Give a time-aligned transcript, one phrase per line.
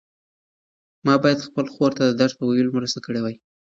[1.05, 3.35] ما باید خپلې خور ته د درس په ویلو کې مرسته کړې وای.